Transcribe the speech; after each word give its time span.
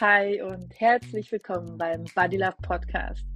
Hi 0.00 0.40
und 0.42 0.78
herzlich 0.78 1.32
willkommen 1.32 1.76
beim 1.76 2.04
Body 2.14 2.36
Love 2.36 2.54
Podcast. 2.62 3.26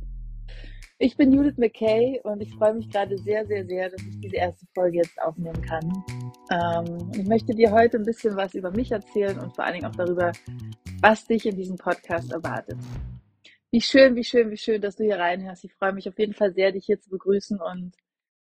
Ich 0.98 1.16
bin 1.16 1.32
Judith 1.32 1.56
McKay 1.56 2.20
und 2.22 2.40
ich 2.40 2.54
freue 2.54 2.74
mich 2.74 2.88
gerade 2.88 3.18
sehr, 3.18 3.44
sehr, 3.48 3.66
sehr, 3.66 3.90
dass 3.90 4.00
ich 4.00 4.20
diese 4.20 4.36
erste 4.36 4.64
Folge 4.72 4.98
jetzt 4.98 5.20
aufnehmen 5.20 5.60
kann. 5.62 6.04
Ähm, 6.52 7.10
ich 7.16 7.26
möchte 7.26 7.52
dir 7.52 7.72
heute 7.72 7.96
ein 7.96 8.04
bisschen 8.04 8.36
was 8.36 8.54
über 8.54 8.70
mich 8.70 8.92
erzählen 8.92 9.40
und 9.40 9.56
vor 9.56 9.64
allen 9.64 9.74
Dingen 9.74 9.86
auch 9.86 9.96
darüber, 9.96 10.30
was 11.00 11.26
dich 11.26 11.46
in 11.46 11.56
diesem 11.56 11.78
Podcast 11.78 12.30
erwartet. 12.30 12.78
Wie 13.72 13.80
schön, 13.80 14.14
wie 14.14 14.22
schön, 14.22 14.48
wie 14.52 14.56
schön, 14.56 14.80
dass 14.80 14.94
du 14.94 15.02
hier 15.02 15.18
reinhörst. 15.18 15.64
Ich 15.64 15.74
freue 15.74 15.92
mich 15.92 16.08
auf 16.08 16.16
jeden 16.16 16.34
Fall 16.34 16.52
sehr, 16.52 16.70
dich 16.70 16.86
hier 16.86 17.00
zu 17.00 17.10
begrüßen 17.10 17.60
und 17.60 17.96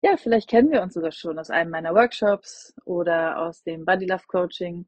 ja, 0.02 0.16
vielleicht 0.16 0.48
kennen 0.48 0.72
wir 0.72 0.82
uns 0.82 0.94
sogar 0.94 1.12
schon 1.12 1.38
aus 1.38 1.50
einem 1.50 1.70
meiner 1.70 1.94
Workshops 1.94 2.74
oder 2.84 3.38
aus 3.38 3.62
dem 3.62 3.84
Body 3.84 4.06
Love 4.06 4.24
Coaching 4.26 4.86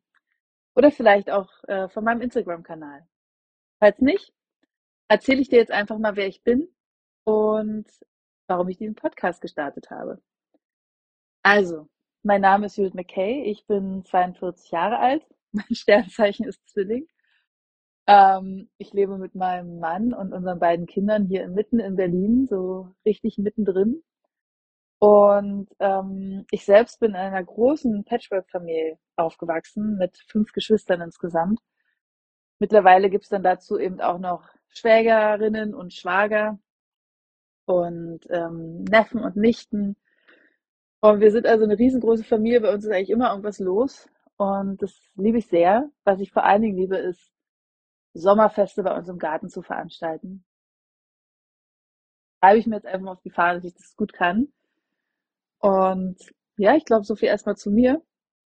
oder 0.74 0.90
vielleicht 0.90 1.30
auch 1.30 1.50
äh, 1.68 1.88
von 1.88 2.02
meinem 2.02 2.22
Instagram-Kanal. 2.22 3.06
Falls 3.82 4.00
nicht, 4.00 4.32
erzähle 5.08 5.40
ich 5.40 5.48
dir 5.48 5.58
jetzt 5.58 5.72
einfach 5.72 5.98
mal, 5.98 6.14
wer 6.14 6.28
ich 6.28 6.44
bin 6.44 6.68
und 7.24 7.84
warum 8.46 8.68
ich 8.68 8.76
diesen 8.76 8.94
Podcast 8.94 9.40
gestartet 9.40 9.90
habe. 9.90 10.22
Also, 11.42 11.88
mein 12.22 12.42
Name 12.42 12.66
ist 12.66 12.76
Judith 12.76 12.94
McKay, 12.94 13.42
ich 13.42 13.66
bin 13.66 14.04
42 14.04 14.70
Jahre 14.70 15.00
alt, 15.00 15.26
mein 15.50 15.74
Sternzeichen 15.74 16.46
ist 16.46 16.64
Zwilling. 16.68 17.08
Ähm, 18.06 18.70
ich 18.78 18.92
lebe 18.92 19.18
mit 19.18 19.34
meinem 19.34 19.80
Mann 19.80 20.14
und 20.14 20.32
unseren 20.32 20.60
beiden 20.60 20.86
Kindern 20.86 21.26
hier 21.26 21.48
mitten 21.48 21.80
in 21.80 21.96
Berlin, 21.96 22.46
so 22.46 22.94
richtig 23.04 23.36
mittendrin. 23.38 24.04
Und 25.00 25.68
ähm, 25.80 26.46
ich 26.52 26.64
selbst 26.64 27.00
bin 27.00 27.10
in 27.10 27.16
einer 27.16 27.42
großen 27.42 28.04
Patchwork-Familie 28.04 29.00
aufgewachsen 29.16 29.96
mit 29.98 30.16
fünf 30.28 30.52
Geschwistern 30.52 31.00
insgesamt. 31.00 31.58
Mittlerweile 32.62 33.10
gibt's 33.10 33.28
dann 33.28 33.42
dazu 33.42 33.76
eben 33.76 34.00
auch 34.00 34.20
noch 34.20 34.48
Schwägerinnen 34.68 35.74
und 35.74 35.92
Schwager 35.92 36.60
und 37.64 38.20
ähm, 38.30 38.84
Neffen 38.84 39.20
und 39.20 39.34
Nichten. 39.34 39.96
Und 41.00 41.18
wir 41.18 41.32
sind 41.32 41.44
also 41.44 41.64
eine 41.64 41.76
riesengroße 41.76 42.22
Familie. 42.22 42.60
Bei 42.60 42.72
uns 42.72 42.84
ist 42.84 42.92
eigentlich 42.92 43.10
immer 43.10 43.30
irgendwas 43.30 43.58
los. 43.58 44.08
Und 44.36 44.80
das 44.80 44.96
liebe 45.16 45.38
ich 45.38 45.48
sehr. 45.48 45.90
Was 46.04 46.20
ich 46.20 46.30
vor 46.30 46.44
allen 46.44 46.62
Dingen 46.62 46.76
liebe, 46.76 46.96
ist 46.98 47.32
Sommerfeste 48.14 48.84
bei 48.84 48.96
uns 48.96 49.08
im 49.08 49.18
Garten 49.18 49.48
zu 49.48 49.62
veranstalten. 49.62 50.44
Schreibe 52.38 52.58
ich 52.60 52.68
mir 52.68 52.76
jetzt 52.76 52.86
einfach 52.86 53.06
mal 53.06 53.12
auf 53.14 53.22
die 53.22 53.30
Fahne, 53.30 53.54
dass 53.54 53.64
ich 53.64 53.74
das 53.74 53.96
gut 53.96 54.12
kann. 54.12 54.52
Und 55.58 56.16
ja, 56.58 56.76
ich 56.76 56.84
glaube, 56.84 57.02
so 57.02 57.16
viel 57.16 57.26
erstmal 57.26 57.56
zu 57.56 57.72
mir. 57.72 58.00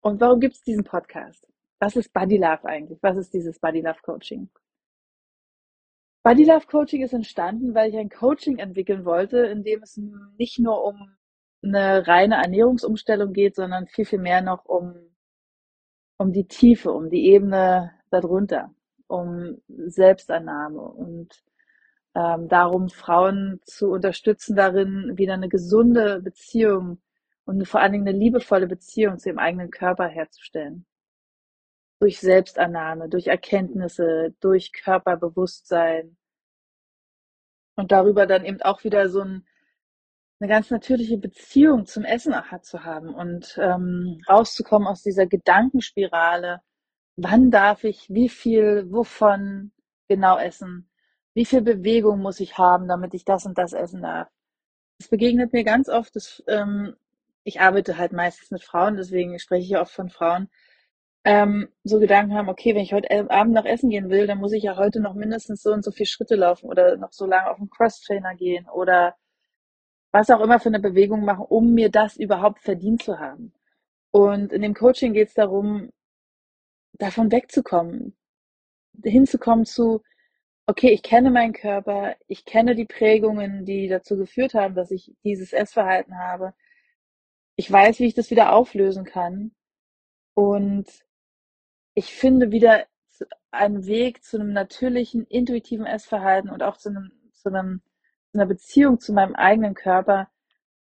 Und 0.02 0.20
warum 0.20 0.40
gibt 0.40 0.56
es 0.56 0.64
diesen 0.64 0.84
Podcast? 0.84 1.49
Was 1.80 1.96
ist 1.96 2.14
Body 2.14 2.38
Love 2.38 2.66
eigentlich? 2.66 3.00
Was 3.02 3.18
ist 3.18 3.34
dieses 3.34 3.60
Body 3.60 3.82
Love 3.82 4.00
Coaching? 4.04 4.50
Body 6.24 6.44
Love 6.44 6.68
Coaching 6.68 7.02
ist 7.02 7.14
entstanden, 7.14 7.74
weil 7.74 7.90
ich 7.90 7.98
ein 7.98 8.10
Coaching 8.10 8.58
entwickeln 8.60 9.06
wollte, 9.06 9.40
in 9.40 9.64
dem 9.64 9.82
es 9.84 9.98
nicht 10.38 10.60
nur 10.60 10.84
um 10.84 11.16
eine 11.64 12.08
reine 12.08 12.36
Ernährungsumstellung 12.36 13.34
geht, 13.34 13.56
sondern 13.56 13.88
viel, 13.88 14.06
viel 14.06 14.20
mehr 14.20 14.42
noch 14.42 14.66
um, 14.66 14.96
um 16.18 16.34
die 16.34 16.48
Tiefe, 16.48 16.92
um 16.92 17.10
die 17.10 17.28
Ebene 17.28 17.94
darunter, 18.12 18.74
um 19.08 19.62
Selbstannahme 19.68 20.82
und 20.82 21.44
ähm, 22.16 22.48
darum, 22.50 22.90
Frauen 22.90 23.62
zu 23.64 23.92
unterstützen 23.92 24.56
darin, 24.56 25.18
wieder 25.18 25.34
eine 25.34 25.50
gesunde 25.50 26.22
Beziehung 26.22 27.02
und 27.46 27.68
vor 27.68 27.82
allen 27.82 27.94
Dingen 27.94 28.08
eine 28.08 28.18
liebevolle 28.18 28.68
Beziehung 28.68 29.18
zu 29.20 29.30
ihrem 29.30 29.40
eigenen 29.40 29.72
Körper 29.72 30.08
herzustellen. 30.08 30.86
Durch 32.00 32.20
Selbstannahme, 32.20 33.10
durch 33.10 33.28
Erkenntnisse, 33.28 34.34
durch 34.40 34.72
Körperbewusstsein. 34.72 36.18
Und 37.76 37.92
darüber 37.92 38.26
dann 38.26 38.46
eben 38.46 38.62
auch 38.62 38.84
wieder 38.84 39.10
so 39.10 39.22
ein, 39.22 39.46
eine 40.40 40.50
ganz 40.50 40.70
natürliche 40.70 41.18
Beziehung 41.18 41.86
zum 41.86 42.04
Essen 42.04 42.34
zu 42.62 42.84
haben 42.84 43.14
und 43.14 43.58
ähm, 43.62 44.22
rauszukommen 44.30 44.88
aus 44.88 45.02
dieser 45.04 45.28
Gedankenspirale. 45.28 46.62
Wann 47.18 47.52
darf 47.52 47.84
ich 47.84 48.10
wie 48.10 48.30
viel, 48.30 48.90
wovon 48.90 49.72
genau 50.08 50.38
essen? 50.38 50.90
wie 51.40 51.46
viel 51.46 51.62
Bewegung 51.62 52.20
muss 52.20 52.42
ich 52.42 52.58
haben, 52.58 52.90
damit 52.90 53.14
ich 53.14 53.24
das 53.24 53.46
und 53.46 53.58
das 53.58 53.72
essen 53.72 54.02
darf. 54.02 54.28
Es 55.00 55.08
begegnet 55.08 55.54
mir 55.54 55.64
ganz 55.64 55.88
oft, 55.88 56.14
dass, 56.16 56.44
ähm, 56.48 56.96
ich 57.44 57.62
arbeite 57.62 57.98
halt 57.98 58.12
meistens 58.12 58.52
mit 58.52 58.62
Frauen, 58.62 58.98
deswegen 58.98 59.40
spreche 59.40 59.66
ich 59.66 59.78
oft 59.78 59.94
von 59.94 60.10
Frauen, 60.10 60.50
ähm, 61.26 61.70
so 61.84 62.00
Gedanken 62.00 62.34
haben, 62.36 62.50
okay, 62.50 62.76
wenn 62.76 62.84
ich 62.84 62.94
heute 62.94 63.30
Abend 63.30 63.54
noch 63.54 63.66
essen 63.66 63.90
gehen 63.90 64.10
will, 64.10 64.28
dann 64.28 64.40
muss 64.40 64.54
ich 64.54 64.64
ja 64.64 64.78
heute 64.78 65.02
noch 65.02 65.14
mindestens 65.16 65.62
so 65.62 65.72
und 65.74 65.84
so 65.84 65.92
viele 65.92 66.08
Schritte 66.08 66.36
laufen 66.36 66.70
oder 66.70 66.98
noch 66.98 67.12
so 67.12 67.26
lange 67.26 67.50
auf 67.50 67.58
einen 67.58 67.70
Cross-Trainer 67.70 68.36
gehen 68.36 68.68
oder 68.70 69.16
was 70.12 70.30
auch 70.30 70.42
immer 70.42 70.60
für 70.60 70.70
eine 70.70 70.80
Bewegung 70.80 71.24
machen, 71.26 71.46
um 71.48 71.74
mir 71.74 71.90
das 71.90 72.18
überhaupt 72.18 72.62
verdient 72.62 73.04
zu 73.04 73.20
haben. 73.20 73.54
Und 74.12 74.54
in 74.54 74.62
dem 74.62 74.74
Coaching 74.74 75.14
geht 75.14 75.30
es 75.30 75.34
darum, 75.36 75.92
davon 76.94 77.32
wegzukommen, 77.32 78.16
hinzukommen 79.04 79.66
zu, 79.66 80.02
okay, 80.68 80.92
ich 80.92 81.04
kenne 81.04 81.32
meinen 81.32 81.54
Körper, 81.54 82.16
ich 82.28 82.46
kenne 82.46 82.76
die 82.76 82.86
Prägungen, 82.86 83.66
die 83.66 83.88
dazu 83.88 84.18
geführt 84.18 84.54
haben, 84.54 84.76
dass 84.76 84.92
ich 84.92 85.14
dieses 85.24 85.54
Essverhalten 85.54 86.18
habe. 86.18 86.54
Ich 87.56 87.72
weiß, 87.72 88.00
wie 88.00 88.06
ich 88.08 88.16
das 88.16 88.32
wieder 88.32 88.54
auflösen 88.54 89.06
kann. 89.06 89.52
Und 90.34 90.88
ich 92.00 92.14
finde 92.14 92.52
wieder 92.52 92.86
einen 93.52 93.86
Weg 93.86 94.24
zu 94.24 94.40
einem 94.40 94.54
natürlichen, 94.54 95.26
intuitiven 95.26 95.86
Essverhalten 95.86 96.50
und 96.50 96.64
auch 96.64 96.78
zu, 96.78 96.90
einem, 96.90 97.12
zu, 97.34 97.50
einem, 97.50 97.82
zu 98.32 98.38
einer 98.38 98.46
Beziehung 98.46 99.02
zu 99.02 99.12
meinem 99.12 99.36
eigenen 99.36 99.74
Körper, 99.74 100.30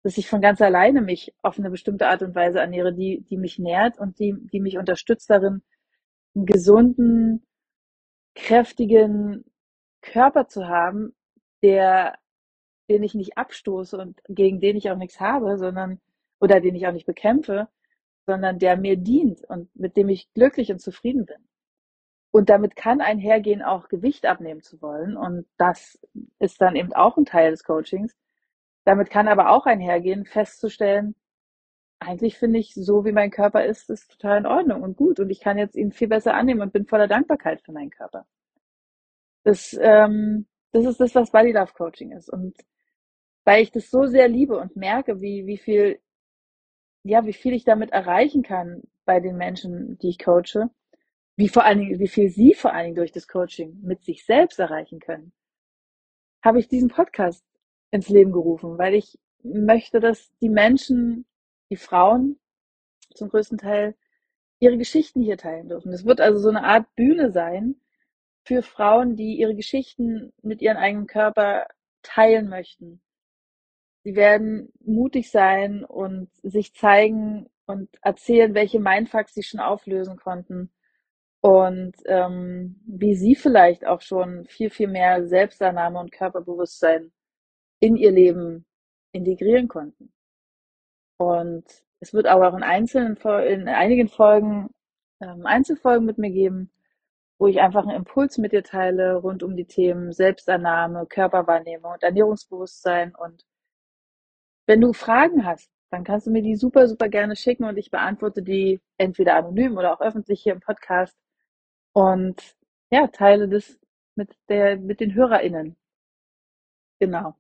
dass 0.04 0.18
ich 0.18 0.28
von 0.28 0.42
ganz 0.42 0.62
alleine 0.62 1.02
mich 1.02 1.34
auf 1.42 1.58
eine 1.58 1.70
bestimmte 1.70 2.10
Art 2.10 2.22
und 2.22 2.36
Weise 2.36 2.60
ernähre, 2.60 2.94
die, 2.94 3.22
die 3.22 3.38
mich 3.38 3.60
nährt 3.60 3.98
und 3.98 4.20
die, 4.20 4.36
die 4.52 4.60
mich 4.60 4.78
unterstützt 4.78 5.30
darin, 5.30 5.64
einen 6.36 6.46
gesunden, 6.46 7.46
kräftigen, 8.36 9.46
Körper 10.02 10.50
zu 10.50 10.68
haben, 10.68 11.16
der, 11.64 12.18
den 12.90 13.04
ich 13.04 13.16
nicht 13.16 13.38
abstoße 13.38 13.98
und 13.98 14.22
gegen 14.28 14.60
den 14.60 14.76
ich 14.76 14.92
auch 14.92 14.98
nichts 14.98 15.22
habe, 15.22 15.58
sondern, 15.58 16.02
oder 16.42 16.60
den 16.60 16.76
ich 16.76 16.86
auch 16.88 16.92
nicht 16.92 17.06
bekämpfe, 17.06 17.70
sondern 18.26 18.60
der 18.60 18.78
mir 18.78 18.98
dient 18.98 19.44
und 19.46 19.74
mit 19.76 19.98
dem 19.98 20.10
ich 20.10 20.32
glücklich 20.34 20.72
und 20.72 20.80
zufrieden 20.80 21.26
bin. 21.26 21.38
Und 22.32 22.50
damit 22.50 22.76
kann 22.76 23.02
einhergehen, 23.02 23.62
auch 23.62 23.88
Gewicht 23.88 24.26
abnehmen 24.26 24.62
zu 24.62 24.82
wollen. 24.82 25.16
Und 25.16 25.48
das 25.58 26.00
ist 26.40 26.62
dann 26.62 26.76
eben 26.76 26.94
auch 26.94 27.18
ein 27.18 27.26
Teil 27.26 27.52
des 27.52 27.64
Coachings. 27.64 28.16
Damit 28.84 29.10
kann 29.10 29.28
aber 29.28 29.50
auch 29.52 29.66
einhergehen, 29.66 30.26
festzustellen, 30.26 31.16
eigentlich 32.00 32.38
finde 32.38 32.60
ich, 32.60 32.74
so 32.74 33.06
wie 33.06 33.12
mein 33.12 33.32
Körper 33.32 33.66
ist, 33.66 33.90
ist 33.90 34.12
total 34.12 34.40
in 34.40 34.46
Ordnung 34.46 34.84
und 34.84 34.98
gut. 34.98 35.20
Und 35.20 35.30
ich 35.30 35.40
kann 35.40 35.58
jetzt 35.58 35.76
ihn 35.76 35.92
viel 35.92 36.08
besser 36.08 36.34
annehmen 36.34 36.62
und 36.62 36.74
bin 36.74 36.86
voller 36.86 37.08
Dankbarkeit 37.08 37.62
für 37.62 37.72
meinen 37.72 37.90
Körper. 37.90 38.26
Das, 39.44 39.78
ähm, 39.80 40.48
das 40.72 40.86
ist 40.86 41.00
das, 41.00 41.16
was 41.16 41.32
Body 41.32 41.52
Love 41.52 41.74
Coaching 41.74 42.12
ist. 42.12 42.30
Und 42.30 42.58
weil 43.46 43.64
ich 43.64 43.72
das 43.72 43.90
so 43.90 44.06
sehr 44.08 44.28
liebe 44.28 44.58
und 44.58 44.76
merke, 44.76 45.22
wie, 45.22 45.46
wie 45.46 45.58
viel, 45.58 46.00
ja, 47.06 47.26
wie 47.26 47.34
viel 47.34 47.54
ich 47.54 47.64
damit 47.64 47.92
erreichen 47.92 48.44
kann 48.44 48.82
bei 49.06 49.20
den 49.20 49.38
Menschen, 49.38 49.98
die 50.00 50.10
ich 50.10 50.20
coache, 50.20 50.70
wie 51.36 51.50
vor 51.50 51.64
allen 51.64 51.80
Dingen, 51.80 52.00
wie 52.00 52.08
viel 52.08 52.30
sie 52.30 52.54
vor 52.54 52.74
allen 52.74 52.86
Dingen 52.86 52.96
durch 52.96 53.12
das 53.12 53.28
Coaching 53.28 53.80
mit 53.84 54.04
sich 54.04 54.26
selbst 54.26 54.60
erreichen 54.60 55.00
können, 55.00 55.32
habe 56.44 56.60
ich 56.60 56.68
diesen 56.68 56.90
Podcast 56.90 57.46
ins 57.92 58.10
Leben 58.10 58.32
gerufen, 58.32 58.78
weil 58.78 58.96
ich 58.96 59.20
möchte, 59.44 60.00
dass 60.00 60.32
die 60.42 60.50
Menschen, 60.50 61.26
die 61.70 61.76
Frauen 61.76 62.40
zum 63.14 63.30
größten 63.30 63.60
Teil 63.60 63.96
ihre 64.60 64.78
Geschichten 64.78 65.22
hier 65.22 65.38
teilen 65.38 65.70
dürfen. 65.70 65.94
Es 65.94 66.06
wird 66.06 66.22
also 66.22 66.40
so 66.40 66.50
eine 66.50 66.64
Art 66.64 66.96
Bühne 66.96 67.32
sein, 67.32 67.76
für 68.46 68.62
Frauen, 68.62 69.16
die 69.16 69.36
ihre 69.36 69.56
Geschichten 69.56 70.32
mit 70.42 70.62
ihrem 70.62 70.78
eigenen 70.78 71.08
Körper 71.08 71.68
teilen 72.04 72.48
möchten. 72.48 73.02
Sie 74.06 74.16
werden 74.16 74.72
mutig 74.86 75.32
sein 75.32 75.84
und 75.84 76.30
sich 76.44 76.76
zeigen 76.76 77.50
und 77.66 77.90
erzählen, 78.04 78.54
welche 78.54 78.80
Mindfucks 78.80 79.34
sie 79.34 79.42
schon 79.42 79.60
auflösen 79.60 80.16
konnten 80.16 80.72
und 81.42 81.94
ähm, 82.06 82.80
wie 82.86 83.16
sie 83.16 83.34
vielleicht 83.34 83.84
auch 83.88 84.02
schon 84.02 84.46
viel, 84.46 84.70
viel 84.70 84.90
mehr 84.90 85.28
Selbstannahme 85.28 86.00
und 86.00 86.12
Körperbewusstsein 86.12 87.12
in 87.80 87.98
ihr 87.98 88.12
Leben 88.12 88.68
integrieren 89.12 89.68
konnten. 89.68 90.14
Und 91.18 91.66
es 92.00 92.14
wird 92.14 92.28
aber 92.28 92.50
auch 92.50 92.56
in 92.56 92.62
einzelnen, 92.64 93.18
in 93.48 93.68
einigen 93.68 94.08
Folgen 94.08 94.70
ähm, 95.20 95.48
Einzelfolgen 95.48 96.06
mit 96.06 96.20
mir 96.20 96.30
geben, 96.30 96.70
wo 97.40 97.48
ich 97.48 97.60
einfach 97.60 97.82
einen 97.88 97.98
Impuls 97.98 98.38
mit 98.38 98.52
dir 98.52 98.64
teile 98.64 99.16
rund 99.16 99.42
um 99.42 99.56
die 99.56 99.66
Themen 99.66 100.14
Selbstannahme, 100.14 101.08
Körperwahrnehmung 101.08 101.94
und 101.94 102.04
Ernährungsbewusstsein. 102.04 103.16
Und 103.16 103.44
wenn 104.68 104.82
du 104.82 104.94
Fragen 104.94 105.46
hast, 105.46 105.72
dann 105.92 106.04
kannst 106.04 106.28
du 106.28 106.32
mir 106.32 106.42
die 106.42 106.56
super, 106.56 106.88
super 106.88 107.10
gerne 107.10 107.36
schicken 107.36 107.66
und 107.66 107.78
ich 107.78 107.92
beantworte 107.92 108.42
die 108.42 108.82
entweder 108.98 109.36
anonym 109.36 109.78
oder 109.78 109.94
auch 109.94 110.02
öffentlich 110.02 110.42
hier 110.42 110.54
im 110.54 110.60
Podcast. 110.60 111.18
Und 111.94 112.56
ja, 112.92 113.08
teile 113.08 113.48
das 113.48 113.80
mit 114.16 114.36
der 114.50 114.78
mit 114.78 115.00
den 115.00 115.14
HörerInnen. 115.14 115.76
Genau. 117.00 117.36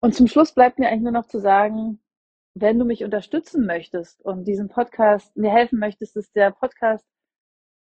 Und 0.00 0.14
zum 0.14 0.26
Schluss 0.28 0.52
bleibt 0.52 0.78
mir 0.78 0.88
eigentlich 0.88 1.02
nur 1.02 1.12
noch 1.12 1.26
zu 1.26 1.40
sagen, 1.40 2.00
wenn 2.54 2.78
du 2.78 2.84
mich 2.84 3.04
unterstützen 3.04 3.66
möchtest 3.66 4.22
und 4.24 4.44
diesen 4.44 4.68
Podcast 4.68 5.36
mir 5.36 5.52
helfen 5.52 5.78
möchtest, 5.78 6.16
dass 6.16 6.32
der 6.32 6.50
Podcast 6.52 7.06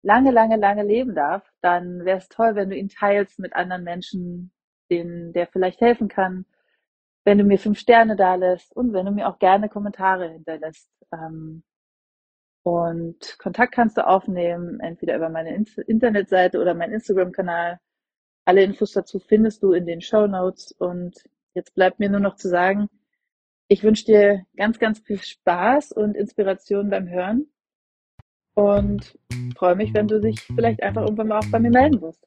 lange, 0.03 0.31
lange, 0.31 0.57
lange 0.57 0.85
leben 0.85 1.15
darf, 1.15 1.51
dann 1.61 2.05
wäre 2.05 2.19
es 2.19 2.29
toll, 2.29 2.55
wenn 2.55 2.71
du 2.71 2.77
ihn 2.77 2.89
teilst 2.89 3.39
mit 3.39 3.55
anderen 3.55 3.85
Menschen, 3.85 4.53
denen 4.91 5.33
der 5.33 5.47
vielleicht 5.47 5.81
helfen 5.81 6.09
kann, 6.09 6.47
wenn 7.25 7.39
du 7.39 7.45
mir 7.45 7.59
fünf 7.59 7.79
Sterne 7.79 8.17
da 8.17 8.35
lässt 8.35 8.75
und 8.75 8.93
wenn 8.93 9.07
du 9.07 9.13
mir 9.13 9.29
auch 9.29 9.39
gerne 9.39 9.69
Kommentare 9.69 10.31
hinterlässt. 10.31 10.89
Ähm, 11.13 11.63
und 12.63 13.39
Kontakt 13.39 13.73
kannst 13.73 13.97
du 13.97 14.07
aufnehmen, 14.07 14.81
entweder 14.81 15.17
über 15.17 15.29
meine 15.29 15.65
Internetseite 15.87 16.61
oder 16.61 16.75
meinen 16.75 16.95
Instagram-Kanal. 16.95 17.79
Alle 18.45 18.63
Infos 18.63 18.93
dazu 18.93 19.19
findest 19.19 19.63
du 19.63 19.73
in 19.73 19.87
den 19.87 20.01
Show 20.01 20.27
Notes. 20.27 20.73
Und 20.73 21.25
jetzt 21.55 21.75
bleibt 21.75 22.01
mir 22.01 22.11
nur 22.11 22.21
noch 22.21 22.37
zu 22.37 22.49
sagen, 22.49 22.89
ich 23.69 23.83
wünsche 23.83 24.05
dir 24.05 24.47
ganz, 24.57 24.79
ganz 24.79 24.99
viel 24.99 25.23
Spaß 25.23 25.93
und 25.93 26.17
Inspiration 26.17 26.91
beim 26.91 27.09
Hören 27.09 27.47
und 28.55 29.17
freue 29.57 29.77
mich, 29.77 29.95
wenn 29.95 30.09
du 30.09 30.21
dich 30.21 30.41
vielleicht 30.41 30.83
einfach 30.83 31.03
irgendwann 31.03 31.29
mal 31.29 31.39
auch 31.39 31.51
bei 31.51 31.61
mir 31.61 31.71
melden 31.71 32.01
wirst. 32.03 32.27